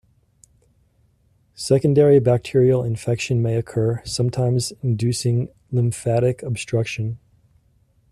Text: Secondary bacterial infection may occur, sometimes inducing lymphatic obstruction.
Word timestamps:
Secondary 1.53 2.19
bacterial 2.19 2.83
infection 2.83 3.39
may 3.39 3.55
occur, 3.55 4.01
sometimes 4.03 4.73
inducing 4.81 5.47
lymphatic 5.71 6.41
obstruction. 6.41 7.19